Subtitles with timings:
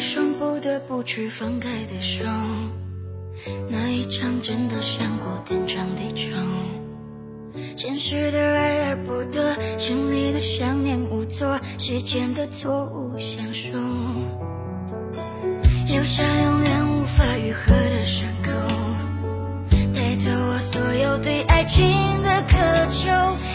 [0.00, 2.24] 一双不得不去放开的手
[3.68, 6.24] 那一场真的想过天长地久
[7.76, 13.68] 现实的爱而不得心里的想念无措时间的错误相守
[15.86, 18.50] 留下永远无法愈合的伤口
[19.94, 22.56] 带走我所有对爱情的渴
[22.88, 23.49] 求。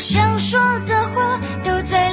[0.00, 2.09] 想说的话都在